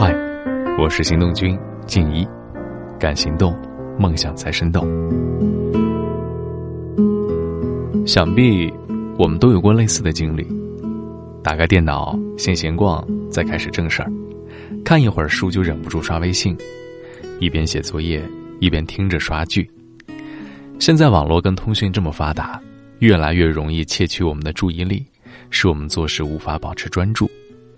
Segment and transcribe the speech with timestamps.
[0.00, 0.16] 嗨，
[0.78, 2.26] 我是行动君静一，
[2.98, 3.54] 敢行动，
[3.98, 4.82] 梦想才生动。
[8.06, 8.72] 想必
[9.18, 10.46] 我们都有过类似的经历：
[11.44, 14.10] 打开电脑，先闲逛，再开始正事儿；
[14.82, 16.56] 看一会儿书，就忍不住刷微信；
[17.38, 18.24] 一边写作业，
[18.58, 19.70] 一边听着刷剧。
[20.78, 22.58] 现在网络跟通讯这么发达，
[23.00, 25.04] 越来越容易窃取我们的注意力，
[25.50, 27.30] 使我们做事无法保持专注。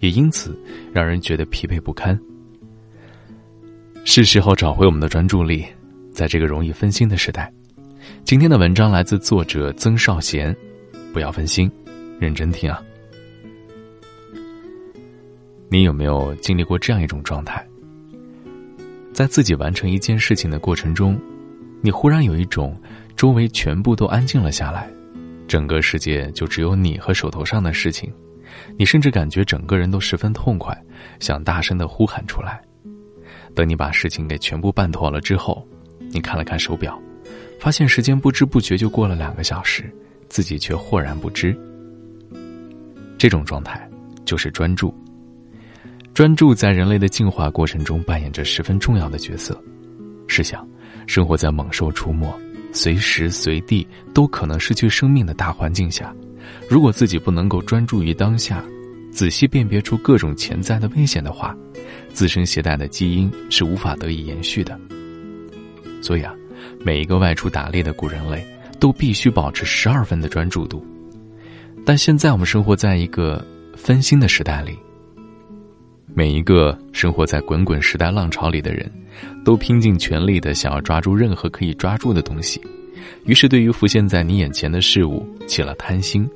[0.03, 0.59] 也因此，
[0.93, 2.19] 让人觉得疲惫不堪。
[4.05, 5.65] 是时候找回我们的专注力，
[6.13, 7.51] 在这个容易分心的时代。
[8.25, 10.55] 今天的文章来自作者曾少贤，
[11.13, 11.71] 不要分心，
[12.19, 12.83] 认真听啊！
[15.69, 17.65] 你有没有经历过这样一种状态？
[19.13, 21.17] 在自己完成一件事情的过程中，
[21.81, 22.77] 你忽然有一种
[23.15, 24.91] 周围全部都安静了下来，
[25.47, 28.13] 整个世界就只有你和手头上的事情。
[28.79, 30.77] 你甚至感觉整个人都十分痛快，
[31.21, 32.61] 想大声的呼喊出来。
[33.55, 35.67] 等你把事情给全部办妥了之后，
[36.11, 37.01] 你看了看手表，
[37.61, 39.93] 发现时间不知不觉就过了两个小时，
[40.29, 41.57] 自己却豁然不知。
[43.19, 43.89] 这种状态
[44.25, 44.95] 就是专注。
[46.15, 49.59] 专注在人类的进化过程中扮演着十分重要的角色。
[50.27, 50.67] 试想，
[51.07, 52.27] 生活在猛兽出没、
[52.73, 56.15] 随时随地都可能失去生命的大环境下。
[56.69, 58.65] 如果自己不能够专注于当下，
[59.11, 61.55] 仔细辨别出各种潜在的危险的话，
[62.13, 64.79] 自身携带的基因是无法得以延续的。
[66.01, 66.35] 所以啊，
[66.85, 68.45] 每一个外出打猎的古人类
[68.81, 70.85] 都必须保持十二分的专注度。
[71.85, 73.45] 但现在我们生活在一个
[73.77, 74.79] 分心的时代里，
[76.15, 78.91] 每一个生活在滚滚时代浪潮里的人，
[79.45, 82.61] 都拼尽全力的想要抓住任何可以抓住的东西。
[83.25, 86.29] 于是，对于浮现在你眼前的事物起了贪心，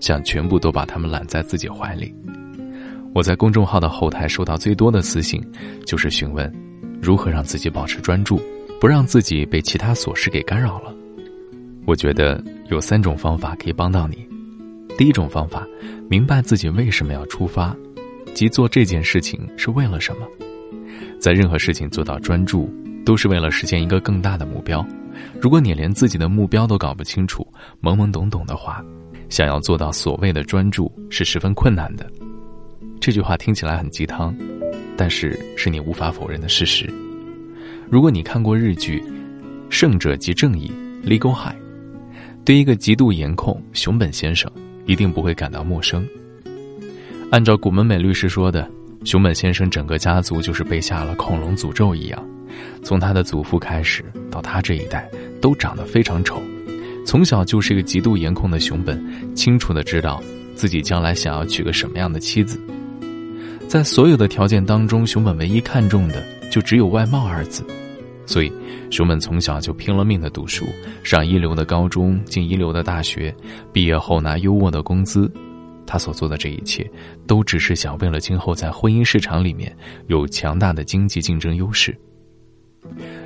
[0.00, 2.14] 想全部都把它们揽在自己怀里。
[3.14, 5.42] 我在公众号的后台收到最多的私信，
[5.84, 6.50] 就是询问
[7.02, 8.40] 如何让自己保持专注，
[8.80, 10.94] 不让自己被其他琐事给干扰了。
[11.84, 14.26] 我觉得有三种方法可以帮到你。
[14.96, 15.66] 第一种方法，
[16.08, 17.76] 明白自己为什么要出发，
[18.34, 20.26] 即做这件事情是为了什么。
[21.18, 22.72] 在任何事情做到专注，
[23.04, 24.86] 都是为了实现一个更大的目标。
[25.40, 27.46] 如果你连自己的目标都搞不清楚，
[27.82, 28.84] 懵懵懂懂的话，
[29.28, 32.08] 想要做到所谓的专注是十分困难的。
[33.00, 34.34] 这句话听起来很鸡汤，
[34.96, 36.88] 但是是你无法否认的事实。
[37.90, 39.00] 如果你看过日剧
[39.70, 40.70] 《胜者即正义》
[41.08, 41.56] （Legal High），
[42.44, 44.50] 对一个极度颜控熊本先生
[44.86, 46.06] 一定不会感到陌生。
[47.30, 48.66] 按照古门美律师说的，
[49.04, 52.26] 熊本先生整个家族就是被下了恐龙诅咒一样。
[52.82, 55.06] 从他的祖父开始，到他这一代，
[55.38, 56.42] 都长得非常丑。
[57.04, 58.98] 从小就是一个极度颜控的熊本，
[59.34, 60.22] 清楚的知道
[60.54, 62.58] 自己将来想要娶个什么样的妻子。
[63.68, 67.62] 在所有的条件当中，熊本唯一看重的就只有外貌二字。
[68.24, 68.50] 所以，
[68.90, 70.66] 熊本从小就拼了命的读书，
[71.04, 73.34] 上一流的高中，进一流的大学，
[73.70, 75.30] 毕业后拿优渥的工资。
[75.88, 76.88] 他所做的这一切，
[77.26, 79.74] 都只是想为了今后在婚姻市场里面
[80.08, 81.98] 有强大的经济竞争优势。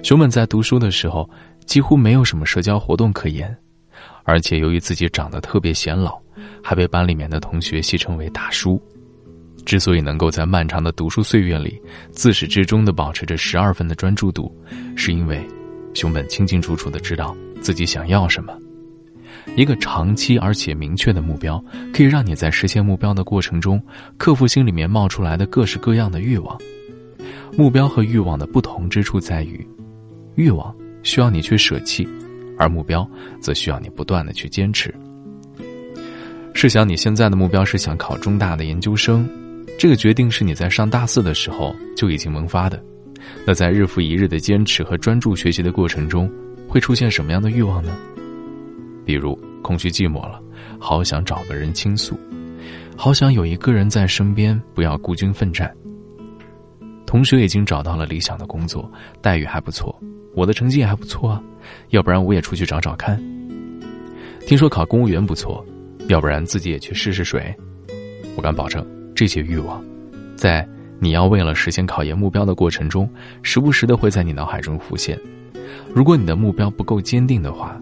[0.04, 1.28] 熊本在读书的时候
[1.66, 3.54] 几乎没有什么社交活动可言，
[4.22, 6.16] 而且由于自己长得特别显老，
[6.62, 8.80] 还被班里面的同学戏称为“大叔”。
[9.66, 11.80] 之所以能够在漫长的读书岁月里
[12.10, 14.52] 自始至终的保持着十二分的专注度，
[14.96, 15.44] 是因为
[15.94, 18.56] 熊本清清楚楚的知道自己想要什么。
[19.56, 23.82] 一个长期而且明确的目标，可以让你在实现目标的过程中
[24.16, 26.58] 克服心里面冒出来的各式各样的欲望。
[27.56, 29.66] 目标和欲望的不同之处在于，
[30.36, 32.08] 欲望需要你去舍弃，
[32.56, 33.06] 而目标
[33.40, 34.94] 则需要你不断的去坚持。
[36.54, 39.28] 试想你现在的目标是想考中大的研究生，
[39.78, 42.82] 这个决定是你在上大四的时候就已经萌发的。
[43.46, 46.30] 那在日复一日的坚持和专注学习的过程中，
[46.68, 47.94] 会出现什么样的欲望呢？
[49.04, 50.40] 比如空虚寂寞了，
[50.78, 52.18] 好想找个人倾诉，
[52.96, 55.72] 好想有一个人在身边，不要孤军奋战。
[57.06, 58.90] 同学已经找到了理想的工作，
[59.20, 59.94] 待遇还不错，
[60.34, 61.42] 我的成绩也还不错啊，
[61.90, 63.22] 要不然我也出去找找看。
[64.46, 65.64] 听说考公务员不错，
[66.08, 67.54] 要不然自己也去试试水。
[68.34, 68.84] 我敢保证，
[69.14, 69.84] 这些欲望，
[70.36, 70.66] 在
[70.98, 73.08] 你要为了实现考研目标的过程中，
[73.42, 75.18] 时不时的会在你脑海中浮现。
[75.94, 77.78] 如果你的目标不够坚定的话，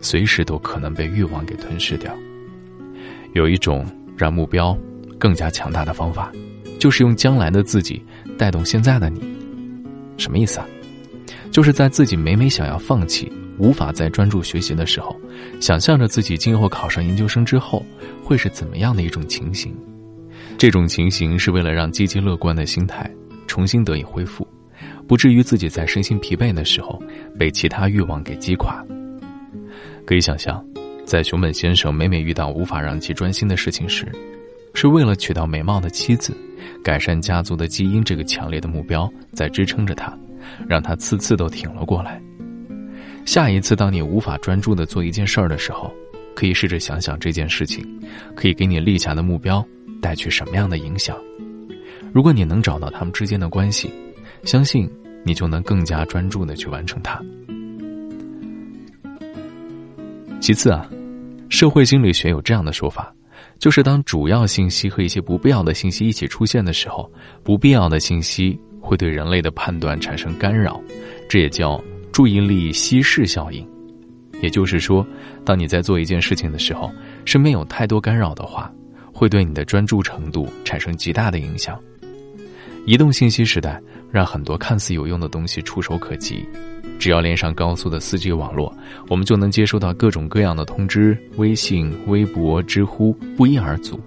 [0.00, 2.14] 随时都可能被欲望给吞噬掉。
[3.34, 3.86] 有一种
[4.16, 4.76] 让目标
[5.18, 6.32] 更加强大的方法。
[6.78, 8.00] 就是用将来的自己
[8.38, 9.20] 带动现在的你，
[10.16, 10.66] 什么意思啊？
[11.50, 13.28] 就是在自己每每想要放弃、
[13.58, 15.20] 无法再专注学习的时候，
[15.60, 17.84] 想象着自己今后考上研究生之后
[18.22, 19.74] 会是怎么样的一种情形。
[20.56, 23.10] 这种情形是为了让积极乐观的心态
[23.48, 24.46] 重新得以恢复，
[25.08, 27.02] 不至于自己在身心疲惫的时候
[27.36, 28.86] 被其他欲望给击垮。
[30.08, 30.64] 可以想象，
[31.04, 34.10] 在熊本先生每每遇到无法让其专心的事情时，
[34.72, 36.34] 是为了娶到美貌的妻子，
[36.82, 40.18] 改善家族的基因这个强烈的目标在支撑着他，
[40.66, 42.18] 让他次次都挺了过来。
[43.26, 45.92] 下一次当你无法专注的做一件事儿的时候，
[46.34, 47.86] 可以试着想想这件事情，
[48.34, 49.62] 可以给你立下的目标
[50.00, 51.18] 带去什么样的影响。
[52.14, 53.92] 如果你能找到他们之间的关系，
[54.44, 54.90] 相信
[55.22, 57.22] 你就能更加专注的去完成它。
[60.40, 60.88] 其次啊，
[61.48, 63.12] 社会心理学有这样的说法，
[63.58, 67.10] 就是当主要信息和一些不必要的信息一起出现的时候，
[67.42, 70.80] 不必要的信息会对人类的判断产生干扰，
[71.28, 71.82] 这也叫
[72.12, 73.66] 注意力稀释效应。
[74.40, 75.04] 也就是说，
[75.44, 76.90] 当你在做一件事情的时候，
[77.24, 78.72] 身边有太多干扰的话，
[79.12, 81.78] 会对你的专注程度产生极大的影响。
[82.86, 83.78] 移动信息时代
[84.10, 86.48] 让很多看似有用的东西触手可及，
[86.98, 88.74] 只要连上高速的 4G 网络，
[89.08, 94.00] 我们就能接收到各种各样的通知，微信、微博、知乎不一而足。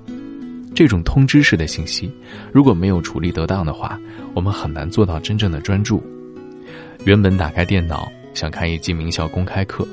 [0.75, 2.11] 这种通知式的信息，
[2.51, 3.99] 如果没有处理得当的话，
[4.33, 6.01] 我们很难做到真正的专注。
[7.05, 9.87] 原本打开电脑想看一季名校公开课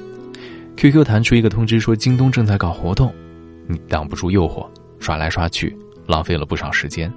[0.77, 3.13] ，QQ 弹出一个通知说京东正在搞活动，
[3.67, 4.67] 你挡不住诱惑，
[4.99, 7.13] 刷来刷去，浪费了不少时间。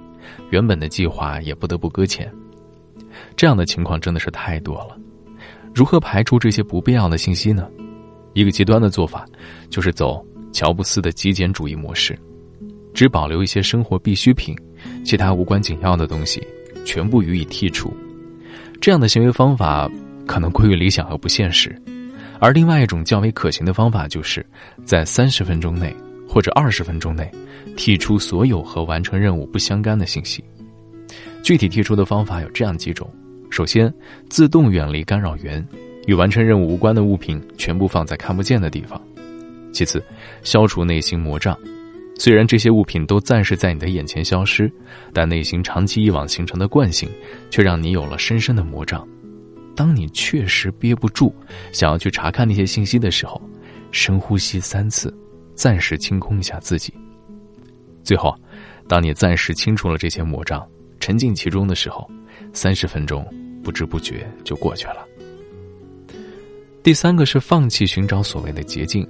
[0.50, 2.32] 原本的计划也不得不搁浅，
[3.36, 4.96] 这样的情况真的是太多了。
[5.74, 7.68] 如何排除这些不必要的信息呢？
[8.34, 9.26] 一个极端的做法
[9.70, 12.18] 就是走乔布斯的极简主义模式，
[12.94, 14.56] 只保留一些生活必需品，
[15.04, 16.46] 其他无关紧要的东西
[16.84, 17.92] 全部予以剔除。
[18.80, 19.90] 这样的行为方法
[20.26, 21.74] 可能过于理想和不现实，
[22.38, 24.44] 而另外一种较为可行的方法就是
[24.84, 25.94] 在三十分钟内。
[26.24, 27.30] 或者二十分钟内，
[27.76, 30.42] 剔除所有和完成任务不相干的信息。
[31.42, 33.06] 具体剔除的方法有这样几种：
[33.52, 33.92] 首先，
[34.30, 35.62] 自动远离干扰源，
[36.06, 38.98] 与完成任务无关的物品全部放在看不见的地方；
[39.74, 40.02] 其次，
[40.42, 41.54] 消除内心魔障。
[42.18, 44.72] 虽然这些物品都暂时在你的眼前消失，
[45.12, 47.06] 但内心长期以往形成的惯性，
[47.50, 49.06] 却让你有了深深的魔障。
[49.76, 51.30] 当你确实憋不住，
[51.72, 53.38] 想要去查看那些信息的时候，
[53.90, 55.14] 深呼吸三次。
[55.54, 56.90] 暂时清空一下自己。
[58.02, 58.34] 最后，
[58.88, 60.66] 当你暂时清除了这些魔障，
[61.00, 62.10] 沉浸其中的时候，
[62.54, 63.22] 三十分钟
[63.62, 65.06] 不知不觉就过去了。
[66.82, 69.06] 第三个是放弃寻找所谓的捷径。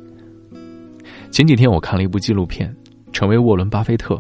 [1.31, 2.69] 前几天我看了一部纪录片
[3.13, 4.15] 《成为沃伦·巴菲特》，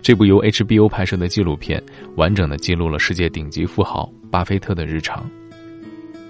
[0.00, 1.82] 这部由 HBO 拍摄的纪录片，
[2.16, 5.28] 完整的记录了世界顶级富豪巴菲特的日常。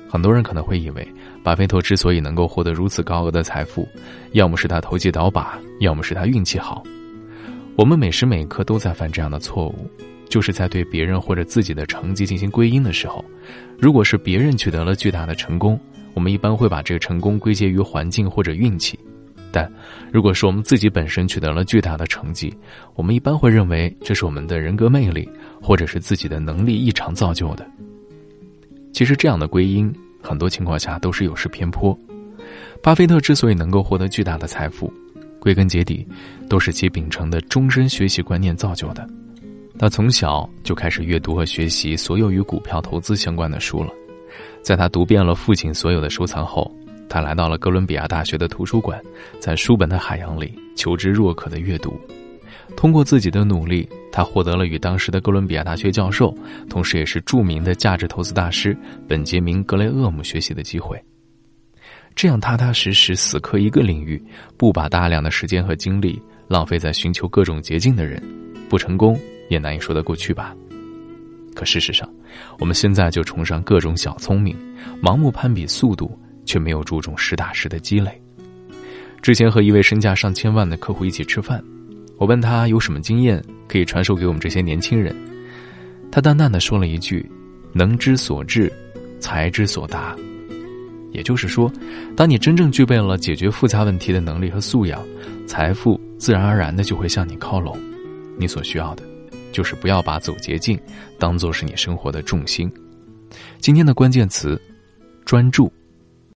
[0.08, 1.06] 很多人可能会以为，
[1.44, 3.88] 巴菲特之所以能够获得如此高额的财富，
[4.32, 6.82] 要么是他投机倒把，要么是他运气好。
[7.76, 9.88] 我们每时每刻都在犯这样的错误，
[10.30, 13.22] 就是在对别人或者自己的成绩进行归因的时候，
[13.78, 15.78] 如果是别人取得了巨大的成功，
[16.14, 18.96] 我们一般会把这个成功归结于环境或者运气；
[19.52, 19.70] 但
[20.12, 22.54] 如果是我们自己本身取得了巨大的成绩，
[22.94, 25.28] 我们一般会认为这是我们的人格魅力，
[25.60, 27.68] 或者是自己的能力异常造就的。
[28.92, 29.92] 其实这样的归因，
[30.22, 31.96] 很多情况下都是有失偏颇。
[32.82, 34.92] 巴菲特之所以能够获得巨大的财富，
[35.38, 36.06] 归根结底，
[36.48, 39.08] 都是其秉承的终身学习观念造就的。
[39.80, 43.88] 他从小就开始阅读和学习所有与股票投资相关的书了。
[44.60, 46.70] 在他读遍了父亲所有的收藏后，
[47.08, 49.00] 他来到了哥伦比亚大学的图书馆，
[49.38, 51.99] 在书本的海洋里求知若渴的阅读。
[52.76, 56.37] 通过自己的努力，他获得了与当时的哥伦比亚大学教授，
[56.68, 58.76] 同时也是著名的价值投资大师
[59.08, 61.02] 本杰明·格雷厄姆学习的机会。
[62.14, 64.22] 这样踏踏实实死磕一个领域，
[64.58, 68.22] 不把大量的时间和精力浪费在寻求各种捷径的人，
[68.68, 69.18] 不成功
[69.50, 70.57] 也难以说得过去吧？
[71.54, 72.09] 可事实上，
[72.59, 74.57] 我们现在就崇尚各种小聪明，
[75.02, 78.11] 盲目攀比速度，却没有注重实打实的积累。
[79.21, 81.62] 之前和一位身价上千万的客户一起吃饭。
[82.16, 85.14] 我问他有什么经验可以传授给我们这些年轻人，
[86.12, 87.28] 他淡淡的说了一句
[87.73, 88.71] ：“能之所至，
[89.19, 90.14] 才之所达。”
[91.12, 91.73] 也就是说，
[92.14, 95.02] 当你真正具备了解决复杂问题的能力和素养，
[95.47, 97.76] 财富自然而然的就会向你靠拢。
[98.38, 99.02] 你所需要的，
[99.52, 100.80] 就是不要把走捷径
[101.19, 102.73] 当做是你生活的重心。
[103.59, 104.61] 今天的关键词：
[105.25, 105.73] 专注。